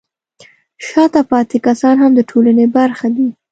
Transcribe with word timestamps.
شاته 0.87 1.21
پاتې 1.31 1.57
کسان 1.67 1.95
هم 2.03 2.11
د 2.15 2.19
ټولنې 2.29 2.65
برخه 2.77 3.07
دي. 3.15 3.27